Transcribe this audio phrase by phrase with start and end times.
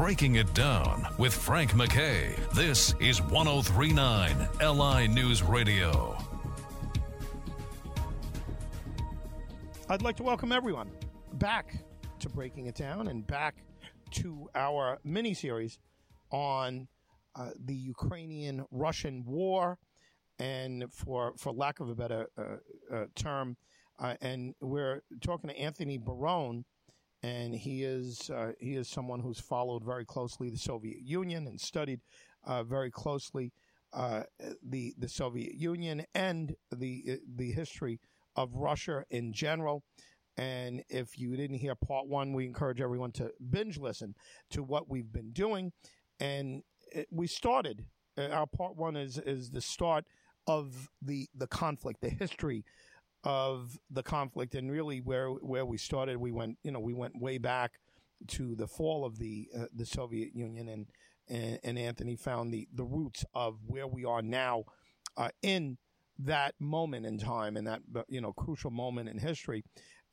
[0.00, 2.34] Breaking It Down with Frank McKay.
[2.54, 6.16] This is 1039 LI News Radio.
[9.90, 10.90] I'd like to welcome everyone
[11.34, 11.84] back
[12.18, 13.56] to Breaking It Down and back
[14.12, 15.78] to our mini series
[16.30, 16.88] on
[17.34, 19.76] uh, the Ukrainian Russian war.
[20.38, 23.58] And for, for lack of a better uh, uh, term,
[23.98, 26.64] uh, and we're talking to Anthony Barone,
[27.22, 31.60] and he is uh, he is someone who's followed very closely the Soviet Union and
[31.60, 32.00] studied
[32.46, 33.52] uh, very closely
[33.92, 34.22] uh,
[34.62, 38.00] the the Soviet Union and the the history
[38.36, 39.82] of Russia in general.
[40.36, 44.14] And if you didn't hear part one, we encourage everyone to binge listen
[44.50, 45.72] to what we've been doing.
[46.18, 47.84] And it, we started
[48.16, 50.04] uh, our part one is is the start
[50.46, 52.64] of the the conflict, the history
[53.24, 54.54] of the conflict.
[54.54, 57.72] And really where where we started we went you know we went way back
[58.28, 60.68] to the fall of the uh, the Soviet Union.
[60.68, 60.86] And,
[61.28, 64.64] and, and Anthony found the the roots of where we are now
[65.16, 65.78] uh, in
[66.18, 69.64] that moment in time and that you know crucial moment in history.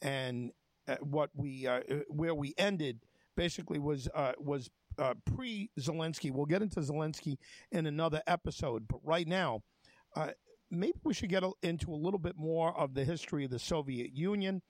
[0.01, 0.51] And
[0.87, 2.99] uh, what we uh, where we ended
[3.35, 7.37] basically was uh, was uh, pre Zelensky we'll get into Zelensky
[7.71, 8.87] in another episode.
[8.87, 9.63] But right now
[10.69, 14.11] maybe we should get into a little bit more of the history of the Soviet
[14.13, 14.61] Union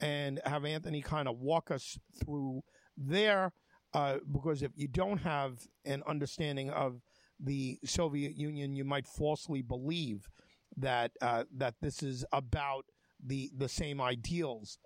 [0.00, 2.62] and have Anthony kind of walk us through
[2.96, 3.52] there.
[3.92, 7.00] Uh, because if you don't have an understanding of
[7.40, 10.28] the Soviet Union, you might falsely believe
[10.76, 12.84] that uh, that this is about
[13.24, 14.78] the the same ideals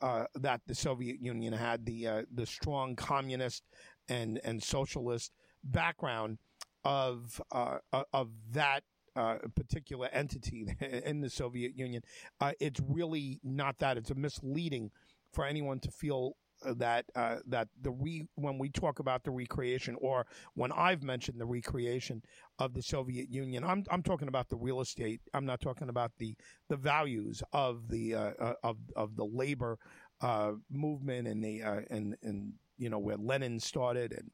[0.00, 3.62] uh, that the Soviet Union had the uh, the strong communist
[4.08, 5.32] and and socialist
[5.64, 6.38] background
[6.84, 7.78] of uh,
[8.12, 8.82] of that
[9.16, 10.66] uh, particular entity
[11.04, 12.02] in the Soviet Union.
[12.40, 13.96] Uh, it's really not that.
[13.96, 14.90] It's a misleading
[15.32, 19.30] for anyone to feel uh, that uh, that the re when we talk about the
[19.30, 22.22] recreation or when I've mentioned the recreation
[22.58, 25.20] of the Soviet Union, I'm I'm talking about the real estate.
[25.34, 26.34] I'm not talking about the
[26.68, 29.78] the values of the uh, uh of of the labor
[30.22, 34.30] uh, movement and the uh, and and you know where Lenin started and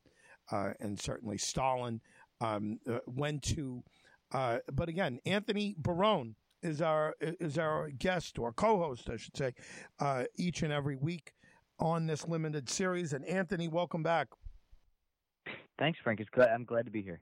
[0.81, 2.00] and certainly Stalin
[2.41, 3.82] um, went to
[4.32, 9.54] uh, but again, Anthony Barone is our is our guest or co-host, I should say,
[10.00, 11.32] uh, each and every week
[11.78, 13.12] on this limited series.
[13.12, 14.28] And Anthony, welcome back.
[15.78, 16.20] Thanks, Frank.
[16.20, 16.48] It's good.
[16.48, 17.20] I'm glad to be here.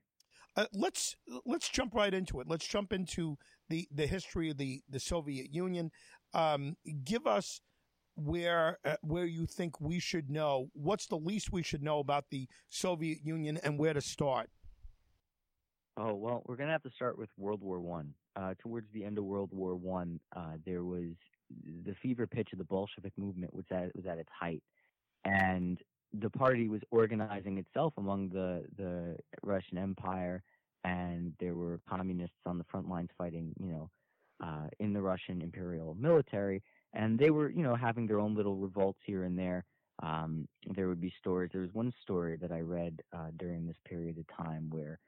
[0.57, 1.17] Uh, let's
[1.47, 2.49] let's jump right into it.
[2.49, 3.39] Let's jump into
[3.69, 5.91] the, the history of the, the Soviet Union.
[6.35, 7.61] Um, give us
[8.17, 10.69] where uh, where you think we should know.
[10.75, 14.51] What's the least we should know about the Soviet Union and where to start?
[16.03, 18.15] Oh well, we're gonna have to start with World War One.
[18.35, 21.11] Uh, towards the end of World War One, uh, there was
[21.85, 24.63] the fever pitch of the Bolshevik movement was at was at its height,
[25.27, 25.79] and
[26.19, 30.43] the party was organizing itself among the the Russian Empire,
[30.85, 33.91] and there were communists on the front lines fighting, you know,
[34.43, 36.63] uh, in the Russian imperial military,
[36.95, 39.67] and they were, you know, having their own little revolts here and there.
[40.03, 41.51] Um, there would be stories.
[41.53, 44.99] There was one story that I read uh, during this period of time where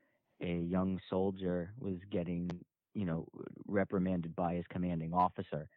[0.43, 2.51] a young soldier was getting,
[2.95, 3.27] you know,
[3.67, 5.69] reprimanded by his commanding officer.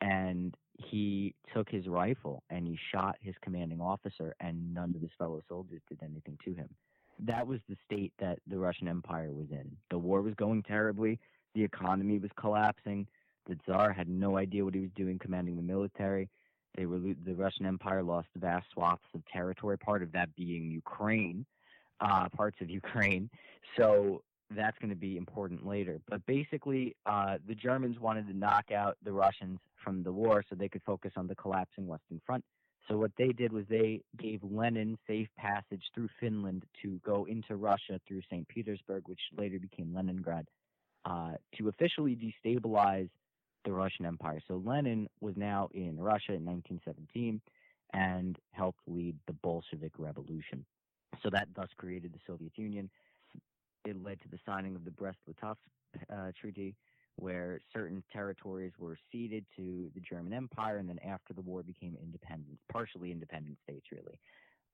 [0.00, 5.10] And he took his rifle and he shot his commanding officer, and none of his
[5.18, 6.68] fellow soldiers did anything to him.
[7.18, 9.70] That was the state that the Russian Empire was in.
[9.90, 11.20] The war was going terribly,
[11.54, 13.06] the economy was collapsing.
[13.46, 16.30] The Tsar had no idea what he was doing commanding the military.
[16.76, 21.44] They were the Russian Empire lost vast swaths of territory, part of that being Ukraine,
[22.02, 23.30] uh, parts of Ukraine.
[23.78, 26.00] So that's going to be important later.
[26.08, 30.54] But basically, uh, the Germans wanted to knock out the Russians from the war so
[30.54, 32.44] they could focus on the collapsing Western Front.
[32.88, 37.56] So what they did was they gave Lenin safe passage through Finland to go into
[37.56, 38.46] Russia through St.
[38.48, 40.48] Petersburg, which later became Leningrad,
[41.04, 43.08] uh, to officially destabilize
[43.64, 44.40] the Russian Empire.
[44.48, 47.40] So Lenin was now in Russia in 1917
[47.92, 50.64] and helped lead the Bolshevik Revolution.
[51.22, 52.90] So that thus created the Soviet Union.
[53.84, 55.56] It led to the signing of the Brest-Litovsk
[56.12, 56.74] uh, Treaty,
[57.16, 61.96] where certain territories were ceded to the German Empire, and then after the war became
[62.02, 64.18] independent, partially independent states, really.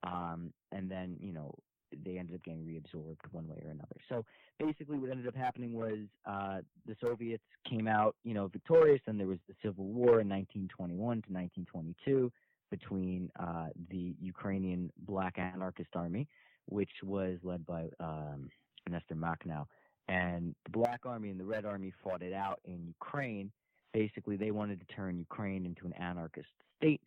[0.03, 1.53] Um, and then, you know,
[2.05, 3.97] they ended up getting reabsorbed one way or another.
[4.07, 4.23] So
[4.59, 9.19] basically, what ended up happening was uh, the Soviets came out, you know, victorious, and
[9.19, 12.31] there was the Civil War in 1921 to 1922
[12.69, 16.27] between uh, the Ukrainian Black Anarchist Army,
[16.65, 18.49] which was led by um,
[18.89, 19.65] Nestor Makhno,
[20.07, 23.51] and the Black Army and the Red Army fought it out in Ukraine.
[23.93, 27.01] Basically, they wanted to turn Ukraine into an anarchist state,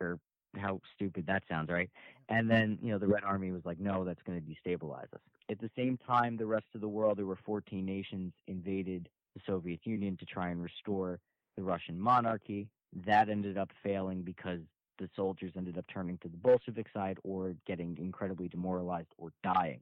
[0.00, 0.18] or
[0.56, 1.90] how stupid that sounds, right?
[2.28, 5.20] And then, you know, the Red Army was like, no, that's going to destabilize us.
[5.50, 9.40] At the same time, the rest of the world, there were 14 nations invaded the
[9.46, 11.18] Soviet Union to try and restore
[11.56, 12.68] the Russian monarchy.
[13.06, 14.60] That ended up failing because
[14.98, 19.80] the soldiers ended up turning to the Bolshevik side or getting incredibly demoralized or dying.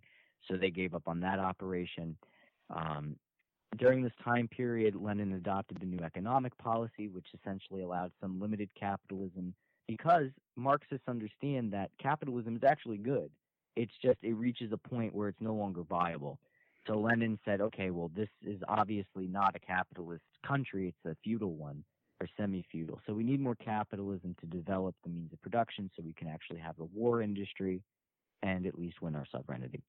[0.48, 2.16] So they gave up on that operation.
[2.74, 3.16] Um,
[3.76, 8.68] during this time period, Lenin adopted the new economic policy, which essentially allowed some limited
[8.78, 9.54] capitalism
[9.86, 13.30] because Marxists understand that capitalism is actually good.
[13.76, 16.38] It's just it reaches a point where it's no longer viable.
[16.86, 21.52] So Lenin said, okay, well, this is obviously not a capitalist country, it's a feudal
[21.52, 21.84] one
[22.20, 23.00] or semi feudal.
[23.06, 26.61] So we need more capitalism to develop the means of production so we can actually
[26.61, 27.82] have a war industry
[28.43, 29.82] and at least win our sovereignty.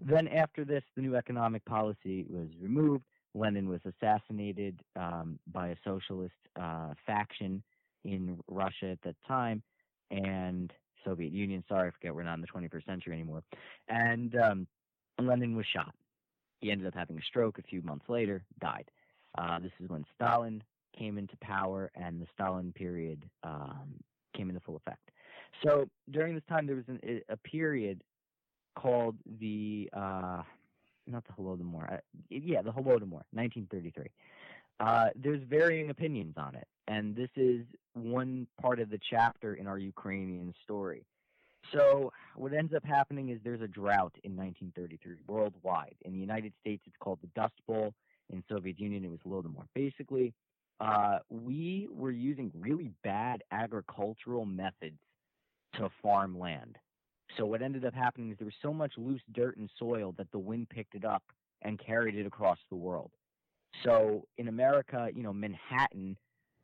[0.00, 3.04] Then, after this, the new economic policy was removed.
[3.34, 7.62] Lenin was assassinated um, by a socialist uh, faction
[8.04, 9.62] in Russia at that time,
[10.10, 10.72] and
[11.04, 11.64] Soviet Union.
[11.68, 13.42] Sorry, I forget we're not in the 21st century anymore.
[13.88, 14.66] And um,
[15.20, 15.94] Lenin was shot.
[16.60, 18.90] He ended up having a stroke a few months later, died.
[19.38, 20.62] Uh, this is when Stalin
[20.96, 23.94] came into power and the Stalin period um,
[24.36, 25.10] came into full effect.
[25.64, 28.02] So during this time, there was an, a period
[28.74, 30.42] called the uh,
[31.06, 31.96] not the Holodomor, uh,
[32.30, 34.06] yeah, the Holodomor, 1933.
[34.80, 37.64] Uh, there's varying opinions on it, and this is
[37.94, 41.04] one part of the chapter in our Ukrainian story.
[41.72, 45.94] So what ends up happening is there's a drought in 1933 worldwide.
[46.04, 47.94] In the United States, it's called the Dust Bowl.
[48.30, 49.66] In Soviet Union, it was Holodomor.
[49.74, 50.32] Basically,
[50.82, 54.98] uh, we were using really bad agricultural methods
[55.76, 56.76] to farm land.
[57.36, 60.30] So what ended up happening is there was so much loose dirt and soil that
[60.32, 61.22] the wind picked it up
[61.62, 63.12] and carried it across the world.
[63.84, 66.16] So in America, you know, Manhattan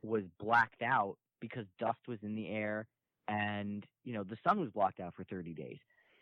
[0.03, 2.87] was blacked out because dust was in the air
[3.29, 5.77] and, you know, the sun was blocked out for 30 days.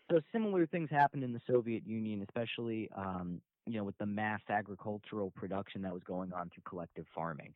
[0.10, 4.42] So similar things happened in the Soviet Union, especially, um, you know, with the mass
[4.50, 7.54] agricultural production that was going on through collective farming.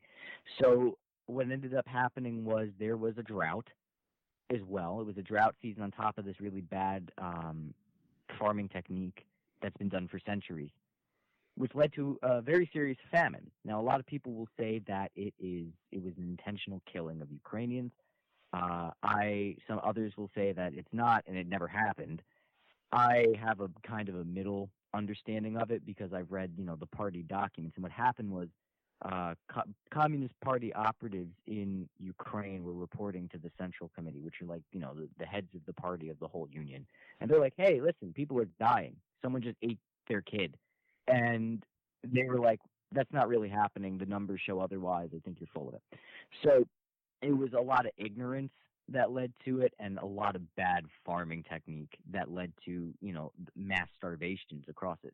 [0.61, 3.67] So what ended up happening was there was a drought
[4.53, 4.99] as well.
[4.99, 7.73] It was a drought season on top of this really bad um,
[8.37, 9.25] farming technique
[9.61, 10.71] that's been done for centuries,
[11.55, 13.49] which led to a very serious famine.
[13.63, 17.21] Now, a lot of people will say that it is it was an intentional killing
[17.21, 17.91] of Ukrainians.
[18.53, 22.21] Uh, I some others will say that it's not and it never happened.
[22.91, 26.75] I have a kind of a middle understanding of it because I've read you know
[26.75, 28.47] the party documents and what happened was
[29.03, 34.45] uh, Co- Communist Party operatives in Ukraine were reporting to the Central Committee, which are
[34.45, 36.85] like, you know, the, the heads of the party of the whole union.
[37.19, 38.95] And they're like, hey, listen, people are dying.
[39.23, 40.55] Someone just ate their kid.
[41.07, 41.63] And
[42.03, 42.59] they were like,
[42.91, 43.97] that's not really happening.
[43.97, 45.09] The numbers show otherwise.
[45.15, 45.81] I think you're full of it.
[46.43, 46.65] So
[47.21, 48.51] it was a lot of ignorance
[48.91, 53.13] that led to it and a lot of bad farming technique that led to, you
[53.13, 55.13] know, mass starvations across it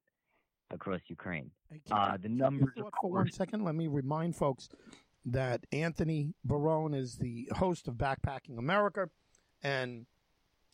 [0.72, 1.52] across Ukraine.
[1.92, 2.74] Uh, the numbers.
[3.02, 4.70] For one second, let me remind folks
[5.26, 9.10] that Anthony Barone is the host of Backpacking America,
[9.64, 10.06] and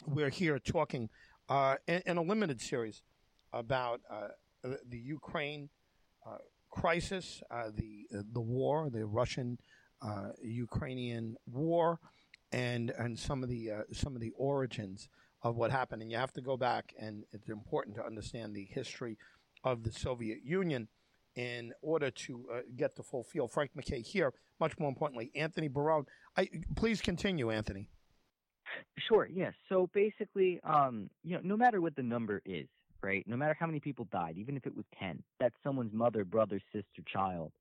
[0.05, 1.09] we're here talking
[1.49, 3.03] uh, in, in, a limited series
[3.51, 4.27] about uh,
[4.87, 5.69] the Ukraine
[6.25, 6.37] uh,
[6.69, 9.59] crisis, uh, the the war, the Russian
[10.01, 11.99] uh, Ukrainian war,
[12.53, 15.09] and and some of the some of the origins
[15.41, 16.01] of what happened.
[16.01, 19.17] And you have to go back, and it's important to understand the history
[19.63, 20.87] of the Soviet Union
[21.35, 23.47] in order to uh, get the full feel.
[23.47, 24.33] Frank McKay here.
[24.59, 26.05] Much more importantly, Anthony Barone.
[26.37, 27.89] I, please continue, Anthony.
[29.07, 29.27] Sure.
[29.31, 29.53] Yes.
[29.67, 32.67] So basically, um, you know, no matter what the number is,
[33.01, 33.23] right?
[33.27, 36.61] No matter how many people died, even if it was ten, that's someone's mother, brother,
[36.71, 37.51] sister, child.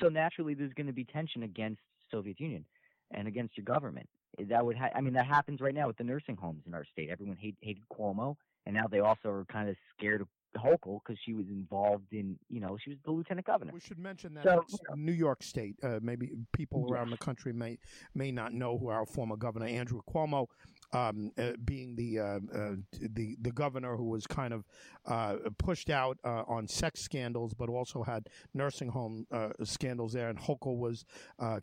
[0.00, 2.64] So naturally, there's going to be tension against Soviet Union
[3.12, 4.08] and against your government.
[4.38, 6.84] That would, ha- I mean, that happens right now with the nursing homes in our
[6.92, 7.08] state.
[7.10, 8.36] Everyone hate, hated Cuomo,
[8.66, 12.38] and now they also are kind of scared of Hochul because she was involved in,
[12.48, 13.72] you know, she was the lieutenant governor.
[13.72, 14.64] We should mention that so,
[14.96, 15.76] New York State.
[15.82, 17.78] Uh, maybe people around the country may
[18.14, 20.46] may not know who our former governor Andrew Cuomo,
[20.92, 24.64] um, uh, being the uh, uh the the governor who was kind of
[25.06, 29.26] uh, pushed out uh, on sex scandals, but also had nursing home
[29.64, 30.28] scandals there.
[30.28, 31.04] And Hochul was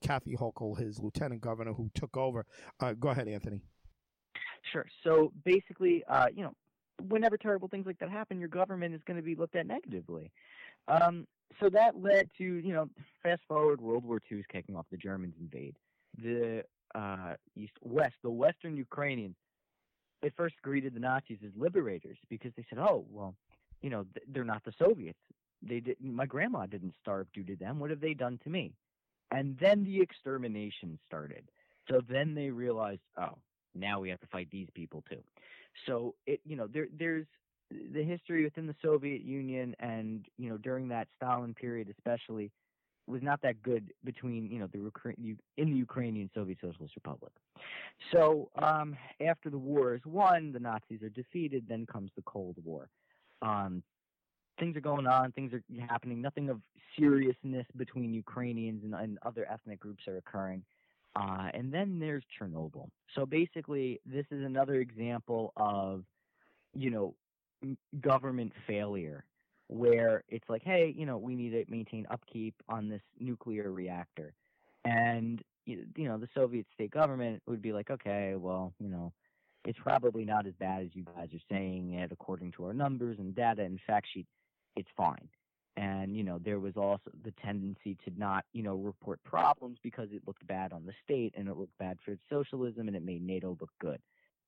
[0.02, 2.46] Kathy Hochul, his lieutenant governor, who took over.
[3.00, 3.62] go ahead, Anthony.
[4.72, 4.86] Sure.
[5.04, 6.04] So basically,
[6.36, 6.54] you know,
[7.08, 10.32] whenever terrible things like that happen, your government is going to be looked at negatively.
[10.88, 11.28] Um,
[11.60, 12.90] so that led to, you know,
[13.24, 14.86] fast forward, World War II is kicking off.
[14.92, 15.76] The Germans invade
[16.18, 16.64] the
[16.96, 19.36] uh, east west, the Western Ukrainians.
[20.24, 23.36] At first greeted the Nazis as liberators because they said, "Oh, well,
[23.82, 25.20] you know, they're not the Soviets.
[25.62, 26.14] They didn't.
[26.14, 27.80] My grandma didn't starve due to them.
[27.80, 28.74] What have they done to me?"
[29.32, 31.44] And then the extermination started.
[31.90, 33.38] So then they realized, oh,
[33.76, 35.22] now we have to fight these people too.
[35.86, 37.28] So it, you know, there there's
[37.70, 42.52] the history within the Soviet Union and you know during that Stalin period especially
[43.08, 44.80] was not that good between you know the
[45.58, 47.32] in the Ukrainian Soviet Socialist Republic.
[48.12, 48.96] So um,
[49.26, 51.66] after the war is won, the Nazis are defeated.
[51.68, 52.90] Then comes the Cold War.
[53.42, 53.84] Um,
[54.60, 56.22] things are going on, things are happening.
[56.22, 56.62] Nothing of
[56.98, 60.64] seriousness between Ukrainians and, and other ethnic groups are occurring.
[61.16, 62.90] Uh, and then there's Chernobyl.
[63.16, 66.04] So basically, this is another example of,
[66.74, 67.16] you know,
[68.02, 69.24] government failure
[69.68, 74.34] where it's like, hey, you know, we need to maintain upkeep on this nuclear reactor.
[74.84, 79.12] And, you know, the Soviet state government would be like, okay, well, you know,
[79.66, 83.18] it's probably not as bad as you guys are saying it according to our numbers
[83.18, 84.28] and data and fact sheet.
[84.76, 85.28] It's fine.
[85.78, 90.10] And, you know, there was also the tendency to not, you know, report problems because
[90.12, 93.04] it looked bad on the state and it looked bad for its socialism and it
[93.04, 94.00] made NATO look good.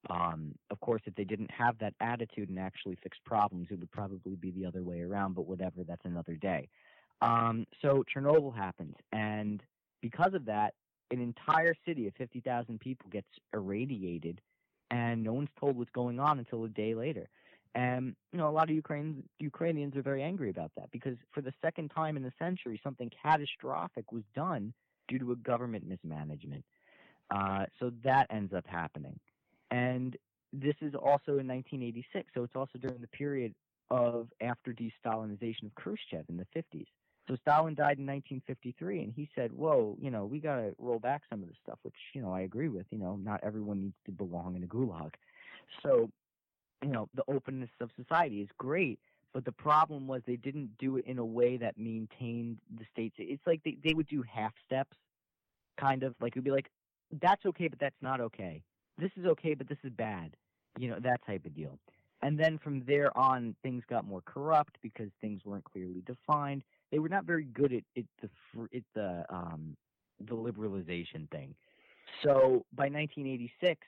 [0.10, 3.92] Um, of course, if they didn't have that attitude and actually fixed problems, it would
[3.92, 6.70] probably be the other way around, but whatever, that's another day.
[7.22, 9.62] Um, so Chernobyl happens, and
[10.01, 10.74] because of that,
[11.12, 14.39] an entire city of 50,000 people gets irradiated,
[14.92, 17.27] and no one's told what's going on until a day later.
[17.75, 21.42] And you know, a lot of Ukrainians Ukrainians are very angry about that because for
[21.42, 24.74] the second time in a century, something catastrophic was done
[25.08, 26.66] due to a government mismanagement.
[27.30, 29.20] Uh, so that ends up happening.
[29.71, 30.15] And
[30.53, 33.53] this is also in 1986, so it's also during the period
[33.89, 36.88] of after de-Stalinization of Khrushchev in the 50s.
[37.27, 41.00] So Stalin died in 1953, and he said, "Whoa, you know, we got to roll
[41.00, 42.86] back some of this stuff," which you know I agree with.
[42.89, 45.13] You know, not everyone needs to belong in a gulag.
[45.83, 46.09] So,
[46.81, 49.00] you know, the openness of society is great,
[49.33, 53.15] but the problem was they didn't do it in a way that maintained the states.
[53.19, 54.95] It's like they they would do half steps,
[55.77, 56.69] kind of like it'd be like,
[57.12, 58.63] "That's okay, but that's not okay."
[58.98, 60.36] This is okay, but this is bad,
[60.77, 61.77] you know, that type of deal.
[62.22, 66.63] And then from there on, things got more corrupt because things weren't clearly defined.
[66.92, 68.30] They were not very good at, at the
[68.75, 69.75] at the um,
[70.20, 71.54] the liberalization thing.
[72.24, 73.80] So by 1986,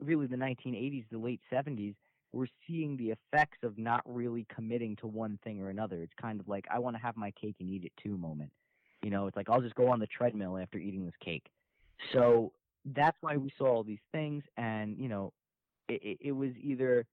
[0.00, 1.94] really the 1980s, the late 70s,
[2.32, 6.02] we're seeing the effects of not really committing to one thing or another.
[6.02, 8.50] It's kind of like I want to have my cake and eat it too moment.
[9.02, 11.46] You know, it's like I'll just go on the treadmill after eating this cake.
[12.12, 12.52] So
[12.84, 15.32] that's why we saw all these things, and you know,
[15.88, 17.06] it, it, it was either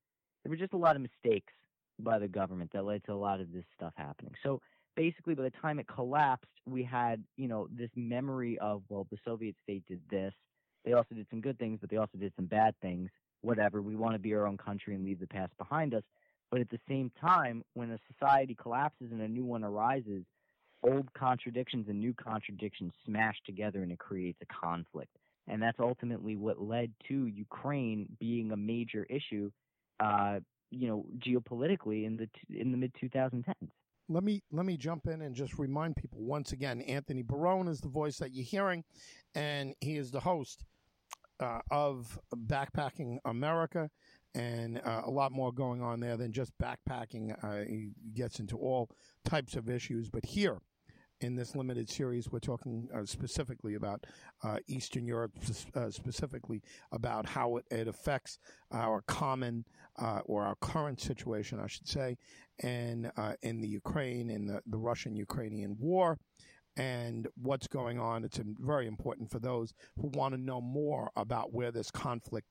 [0.43, 1.53] there were just a lot of mistakes
[1.99, 4.33] by the government that led to a lot of this stuff happening.
[4.43, 4.61] So
[4.95, 9.17] basically, by the time it collapsed, we had you know this memory of well, the
[9.23, 10.33] Soviet state did this.
[10.83, 13.09] They also did some good things, but they also did some bad things.
[13.41, 13.81] Whatever.
[13.81, 16.03] We want to be our own country and leave the past behind us.
[16.51, 20.25] But at the same time, when a society collapses and a new one arises,
[20.83, 25.15] old contradictions and new contradictions smash together and it creates a conflict
[25.51, 29.51] and that's ultimately what led to Ukraine being a major issue,
[29.99, 30.39] uh,
[30.71, 33.69] you know, geopolitically in the in the mid 2010s.
[34.07, 36.81] Let me let me jump in and just remind people once again.
[36.81, 38.83] Anthony Barone is the voice that you're hearing,
[39.35, 40.63] and he is the host
[41.41, 43.89] uh, of Backpacking America,
[44.33, 47.35] and uh, a lot more going on there than just backpacking.
[47.43, 48.89] Uh, he gets into all
[49.25, 50.59] types of issues, but here
[51.21, 54.05] in this limited series, we're talking uh, specifically about
[54.43, 55.31] uh, Eastern Europe,
[55.75, 56.61] uh, specifically
[56.91, 58.39] about how it, it affects
[58.71, 59.63] our common
[59.99, 62.17] uh, or our current situation, I should say,
[62.63, 66.17] and uh, in the Ukraine, in the, the Russian Ukrainian war.
[66.77, 68.23] And what's going on?
[68.23, 72.47] It's very important for those who want to know more about where this conflict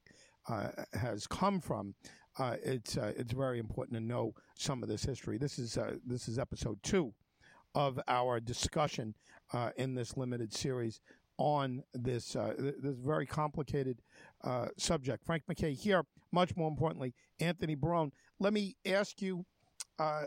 [0.49, 1.95] uh, has come from.
[2.39, 5.39] it's it's very important to know some of this history.
[5.39, 7.15] This is this is episode two
[7.75, 9.15] of our discussion
[9.53, 11.01] uh, in this limited series
[11.41, 14.03] on this uh, this very complicated
[14.45, 15.25] uh, subject.
[15.25, 16.05] Frank McKay here.
[16.33, 18.13] Much more importantly, Anthony Barone.
[18.39, 19.45] Let me ask you,
[19.99, 20.25] uh,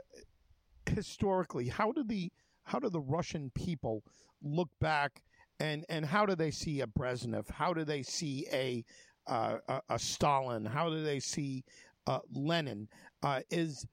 [0.86, 2.32] historically, how do the
[2.64, 4.04] how do the Russian people
[4.42, 5.22] look back
[5.60, 7.50] and and how do they see a Brezhnev?
[7.50, 8.84] How do they see a
[9.28, 10.66] uh, a, a, Stalin?
[10.66, 11.64] How do they see
[12.08, 12.90] uh, Lenin?
[13.50, 13.86] is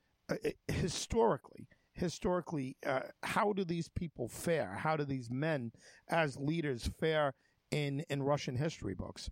[0.69, 1.69] historically
[2.01, 4.75] historically, uh, how do these people fare?
[4.75, 5.71] How do these men,
[6.09, 7.35] as leaders, fare
[7.71, 9.31] in in Russian history books?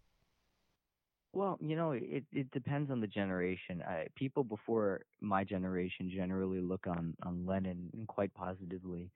[1.32, 3.82] Well, you know, it it depends on the generation.
[3.82, 9.10] I, people before my generation generally look on on Lenin quite positively.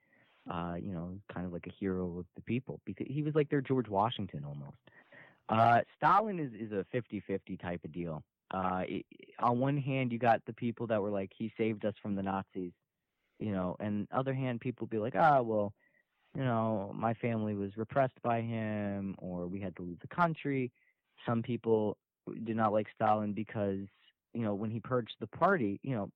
[0.51, 3.49] Uh, you know, kind of like a hero of the people because he was like
[3.49, 4.77] their George Washington almost.
[5.49, 8.25] Uh, Stalin is is a 50-50 type of deal.
[8.51, 9.07] Uh, it,
[9.39, 12.23] on one hand, you got the people that were like, he saved us from the
[12.23, 12.73] Nazis
[13.39, 15.73] you know, and other hand, people be like, ah, well,
[16.35, 20.73] you know, my family was repressed by him, or we had to leave the country.
[21.27, 21.97] Some people
[22.45, 23.81] did not like Stalin because
[24.33, 26.11] you know when he purged the party, you know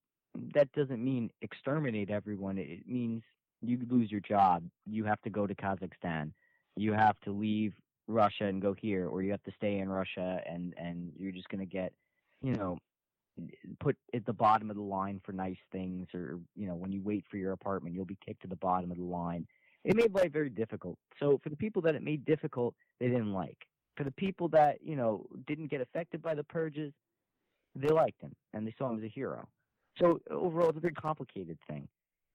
[0.54, 2.58] that doesn't mean exterminate everyone.
[2.58, 3.22] It means
[3.62, 4.64] you lose your job.
[4.86, 6.32] You have to go to Kazakhstan.
[6.76, 7.72] You have to leave
[8.08, 11.48] Russia and go here, or you have to stay in Russia and and you're just
[11.48, 11.92] gonna get,
[12.42, 12.78] you know,
[13.80, 17.02] put at the bottom of the line for nice things, or you know when you
[17.02, 19.46] wait for your apartment, you'll be kicked to the bottom of the line.
[19.84, 20.98] It made life very difficult.
[21.20, 23.58] So for the people that it made difficult, they didn't like.
[23.96, 26.92] For the people that you know didn't get affected by the purges,
[27.74, 29.48] they liked him and they saw him as a hero.
[29.98, 31.88] So overall, it's a very complicated thing.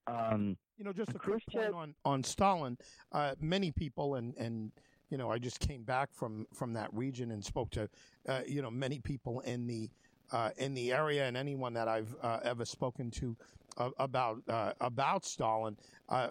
[0.08, 2.77] Um, you know, just a quick point on on Stalin.
[3.12, 4.72] Uh, many people and and
[5.12, 7.89] you know, I just came back from from that region and spoke to
[8.27, 9.89] uh, you know many people in the
[10.31, 13.35] uh, in the area and anyone that I've uh, ever spoken to
[13.77, 15.77] uh, about uh, about Stalin.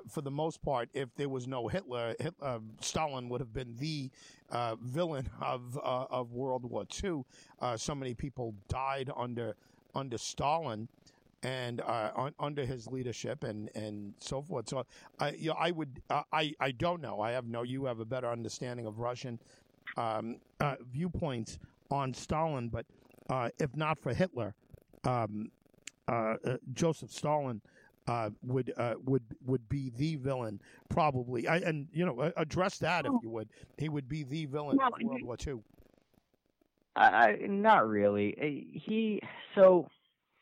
[0.08, 4.10] for the most part, if there was no Hitler, Hitler Stalin would have been the
[4.82, 7.24] villain of of World War II.
[7.76, 9.56] so many people died under
[9.94, 10.88] under Stalin
[11.42, 14.68] and uh, on, under his leadership and, and so forth.
[14.68, 14.84] So
[15.18, 17.20] I you know, I would uh, I I don't know.
[17.20, 17.62] I have no.
[17.62, 19.38] You have a better understanding of Russian
[19.96, 21.58] um, uh, viewpoints
[21.90, 22.86] on Stalin, but
[23.30, 24.54] uh, if not for Hitler,
[25.04, 25.50] um,
[26.08, 27.62] uh, uh, Joseph Stalin.
[28.42, 28.72] would
[29.04, 33.48] would would be the villain probably, I, and you know address that if you would.
[33.78, 35.62] He would be the villain well, of World War II.
[36.96, 38.34] I, not really.
[38.72, 39.22] He
[39.54, 39.86] so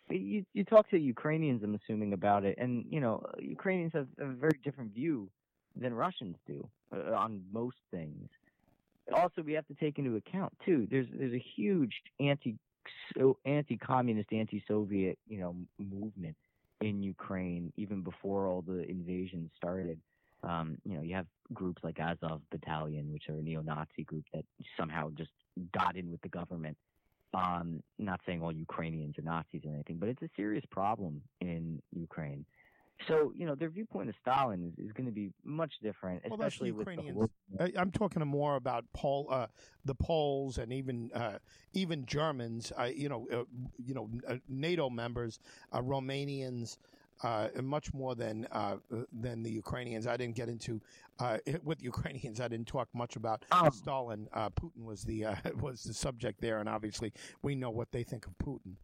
[0.08, 4.26] you you talk to Ukrainians, I'm assuming about it, and you know Ukrainians have a
[4.26, 5.28] very different view
[5.76, 8.28] than Russians do uh, on most things.
[9.14, 10.86] Also, we have to take into account too.
[10.90, 12.56] There's there's a huge anti
[13.44, 16.36] anti-communist, anti-Soviet, you know, movement
[16.80, 19.98] in Ukraine even before all the invasion started.
[20.44, 24.44] Um, you know, you have groups like Azov Battalion, which are a neo-Nazi group that
[24.76, 25.30] somehow just
[25.72, 26.76] got in with the government
[27.34, 31.80] um, not saying all Ukrainians are Nazis or anything, but it's a serious problem in
[31.94, 32.44] Ukraine.
[33.06, 36.34] So you know their viewpoint of Stalin is, is going to be much different, well,
[36.34, 37.30] especially with the Ukrainians.
[37.76, 39.46] I'm talking more about Paul, uh,
[39.84, 41.38] the Poles, and even uh,
[41.74, 42.72] even Germans.
[42.78, 43.44] Uh, you know, uh,
[43.84, 45.38] you know, uh, NATO members,
[45.72, 46.78] uh, Romanians
[47.22, 48.76] uh, much more than uh,
[49.12, 50.06] than the Ukrainians.
[50.06, 50.80] I didn't get into
[51.18, 52.40] uh, with Ukrainians.
[52.40, 54.28] I didn't talk much about um, Stalin.
[54.32, 58.02] Uh, Putin was the uh, was the subject there, and obviously we know what they
[58.02, 58.74] think of Putin.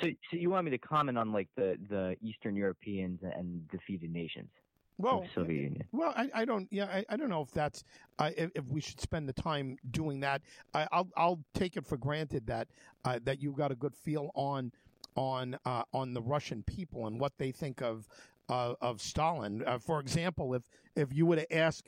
[0.00, 4.12] So, so you want me to comment on like the the Eastern Europeans and defeated
[4.12, 4.48] nations?
[4.96, 5.84] Well, Soviet Union.
[5.90, 6.68] Well, I, I don't.
[6.70, 7.82] Yeah, I, I don't know if that's
[8.18, 10.42] uh, if, if, we should spend the time doing that.
[10.72, 12.68] I, will I'll take it for granted that
[13.04, 14.70] uh, that you got a good feel on
[15.16, 18.08] on uh, on the Russian people and what they think of
[18.48, 19.64] uh, of Stalin.
[19.66, 20.62] Uh, for example, if
[20.94, 21.86] if you were to ask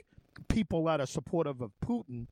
[0.48, 2.26] people that are supportive of Putin,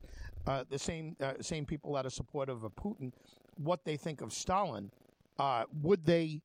[0.47, 3.13] uh, the same uh, same people that are supportive of Putin,
[3.57, 4.91] what they think of Stalin,
[5.39, 6.41] uh, would they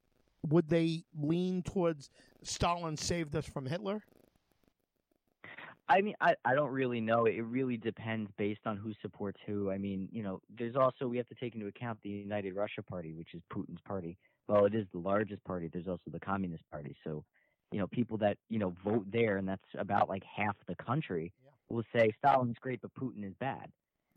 [0.47, 2.10] would they lean towards
[2.43, 4.02] Stalin saved us from Hitler?
[5.91, 7.25] I mean, I, I don't really know.
[7.25, 9.71] It really depends based on who supports who.
[9.71, 12.84] I mean, you know, there's also, we have to take into account the United Russia
[12.84, 14.15] Party, which is Putin's party
[14.49, 15.69] well, it is the largest party.
[15.71, 16.95] There's also the Communist Party.
[17.04, 17.23] So,
[17.71, 21.32] you know, people that you know vote there, and that's about like half the country,
[21.43, 21.52] yeah.
[21.69, 23.69] will say Stalin's great, but Putin is bad.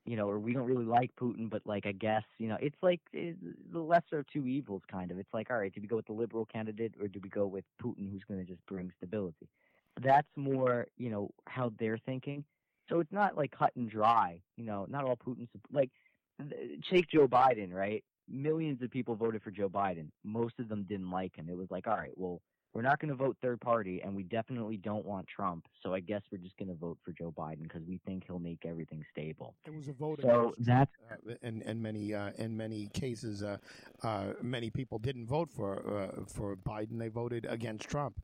[0.05, 2.77] You know, or we don't really like Putin, but like I guess you know, it's
[2.83, 3.38] like it's
[3.73, 5.19] the lesser of two evils, kind of.
[5.19, 7.47] It's like, all right, do we go with the liberal candidate, or do we go
[7.47, 9.49] with Putin, who's going to just bring stability?
[10.03, 12.45] That's more, you know, how they're thinking.
[12.88, 14.41] So it's not like cut and dry.
[14.57, 15.91] You know, not all Putin like
[16.91, 18.03] take Joe Biden, right?
[18.29, 20.07] millions of people voted for Joe Biden.
[20.25, 21.49] Most of them didn't like him.
[21.49, 22.41] It was like, all right, well,
[22.74, 25.66] we're not going to vote third party, and we definitely don't want Trump.
[25.82, 28.38] So I guess we're just going to vote for Joe Biden because we think he'll
[28.38, 29.54] make everything stable.
[29.66, 30.20] It was a vote.
[30.22, 33.58] So that's uh, in in many uh, in many cases, uh,
[34.02, 36.98] uh many people didn't vote for uh, for Biden.
[36.98, 38.14] They voted against Trump.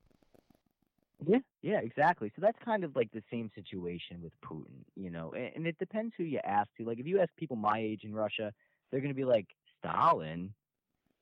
[1.27, 2.33] Yeah, yeah, exactly.
[2.37, 5.33] So that's kind of like the same situation with Putin, you know.
[5.33, 6.85] And, and it depends who you ask to.
[6.85, 8.53] Like, if you ask people my age in Russia,
[8.91, 9.47] they're going to be like,
[9.79, 10.55] Stalin,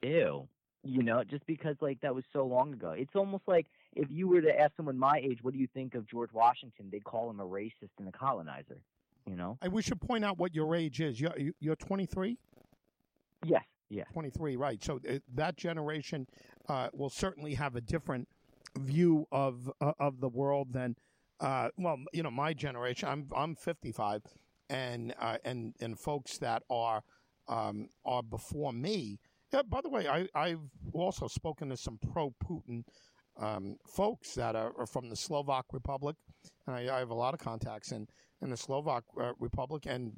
[0.02, 0.48] ew.
[0.86, 2.90] You know, just because like that was so long ago.
[2.90, 5.94] It's almost like if you were to ask someone my age, what do you think
[5.94, 6.88] of George Washington?
[6.90, 8.80] They'd call him a racist and a colonizer.
[9.26, 9.58] You know.
[9.60, 11.20] I we should point out what your age is.
[11.20, 12.38] You're you're 23.
[13.44, 13.62] Yes.
[13.88, 14.04] Yeah.
[14.12, 14.56] 23.
[14.56, 14.82] Right.
[14.82, 16.26] So uh, that generation
[16.68, 18.28] uh, will certainly have a different
[18.78, 20.96] view of uh, of the world than
[21.40, 23.08] uh, well, you know, my generation.
[23.08, 24.22] I'm I'm 55,
[24.70, 27.02] and uh, and and folks that are
[27.48, 29.20] um, are before me.
[29.56, 30.60] Yeah, by the way, I, I've
[30.92, 32.84] also spoken to some pro Putin
[33.40, 36.16] um, folks that are, are, from the Slovak Republic,
[36.66, 38.06] and I, I, have a lot of contacts in,
[38.42, 40.12] in the Slovak uh, Republic, and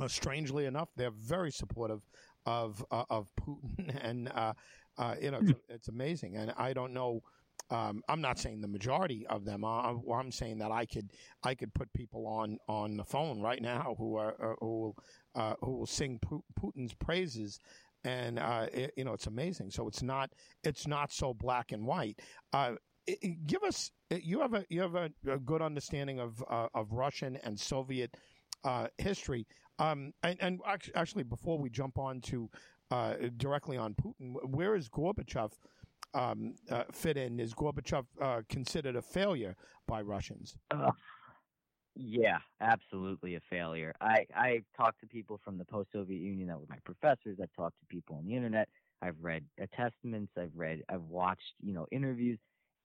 [0.00, 2.02] uh, strangely enough, they're very supportive
[2.46, 4.52] of uh, of Putin, and uh,
[4.96, 6.36] uh, you know, it's, it's, amazing.
[6.36, 7.22] And I don't know.
[7.70, 9.64] Um, I'm not saying the majority of them.
[9.64, 11.10] Are, I'm saying that I could
[11.42, 14.96] I could put people on on the phone right now who are uh, who will
[15.34, 16.18] uh, who will sing
[16.58, 17.60] Putin's praises
[18.04, 19.70] and uh, it, you know it's amazing.
[19.70, 20.30] So it's not
[20.64, 22.20] it's not so black and white.
[22.52, 22.72] Uh,
[23.06, 26.92] it, give us you have a you have a, a good understanding of uh, of
[26.92, 28.14] Russian and Soviet
[28.64, 29.46] uh, history.
[29.80, 30.60] Um, and, and,
[30.96, 32.50] actually, before we jump on to
[32.90, 35.52] uh, directly on Putin, where is Gorbachev?
[36.14, 37.38] Um, uh, fit in?
[37.38, 38.04] Is Gorbachev
[38.48, 39.54] considered a failure
[39.86, 40.56] by Russians?
[42.00, 43.92] Yeah, absolutely a failure.
[44.00, 47.38] I I talked to people from the post-Soviet Union that were my professors.
[47.42, 48.68] I've talked to people on the internet.
[49.02, 49.44] I've read
[49.76, 50.32] testaments.
[50.38, 50.82] I've read.
[50.88, 52.38] I've watched you know interviews.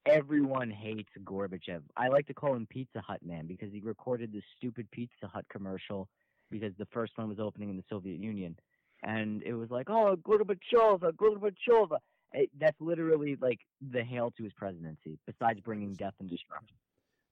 [0.07, 1.83] Everyone hates Gorbachev.
[1.95, 5.45] I like to call him Pizza Hut Man because he recorded this stupid Pizza Hut
[5.51, 6.09] commercial
[6.51, 8.57] because the first one was opening in the Soviet Union,
[9.03, 11.97] and it was like, oh, Gorbachev, Gorbachev.
[12.33, 13.59] It, that's literally like
[13.91, 15.19] the hail to his presidency.
[15.27, 16.77] Besides bringing death and destruction.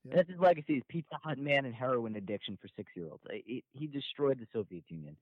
[0.03, 0.15] Yeah.
[0.15, 3.23] That's his legacy: is Pizza Hut man and heroin addiction for six-year-olds.
[3.73, 5.15] He destroyed the Soviet Union.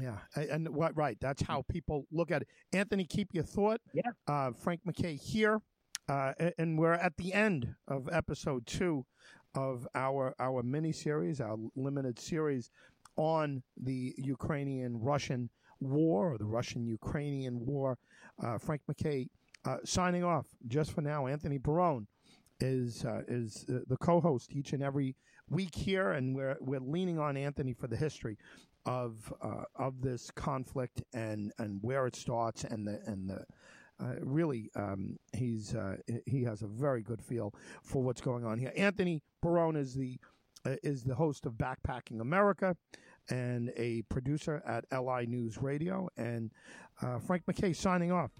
[0.00, 1.16] Yeah, and what right?
[1.20, 2.48] That's how people look at it.
[2.72, 3.80] Anthony, keep your thought.
[3.94, 4.10] Yeah.
[4.26, 5.60] Uh, Frank McKay here,
[6.08, 9.06] uh, and we're at the end of episode two
[9.54, 12.70] of our our mini series, our limited series
[13.16, 17.98] on the Ukrainian Russian war or the Russian Ukrainian war.
[18.42, 19.28] Uh, Frank McKay
[19.64, 21.26] uh, signing off just for now.
[21.26, 22.06] Anthony Barone
[22.60, 25.16] is uh, is uh, the co-host each and every
[25.48, 28.36] week here, and we're we're leaning on Anthony for the history
[28.86, 33.44] of uh, of this conflict and and where it starts and the and the.
[34.00, 38.56] Uh, really, um, he's uh, he has a very good feel for what's going on
[38.56, 38.72] here.
[38.76, 40.16] Anthony Barone is the
[40.64, 42.76] uh, is the host of Backpacking America
[43.28, 46.08] and a producer at LI News Radio.
[46.16, 46.52] And
[47.26, 48.30] Frank McKay signing off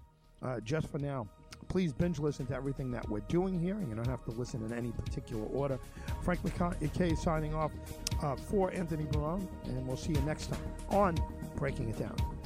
[0.63, 1.27] just for now
[1.67, 3.77] please binge listen to everything that we're doing here.
[3.79, 5.79] You don't have to listen in any particular order.
[6.23, 7.71] Frank McKay signing off
[8.21, 11.15] uh, for Anthony Barone, and we'll see you next time on
[11.55, 12.38] Breaking It Down.